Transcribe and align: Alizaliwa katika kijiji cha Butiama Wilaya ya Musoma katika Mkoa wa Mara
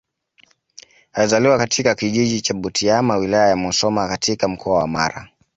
Alizaliwa 1.13 1.57
katika 1.57 1.95
kijiji 1.95 2.41
cha 2.41 2.53
Butiama 2.53 3.17
Wilaya 3.17 3.47
ya 3.49 3.55
Musoma 3.55 4.07
katika 4.07 4.47
Mkoa 4.47 4.77
wa 4.79 4.87
Mara 4.87 5.29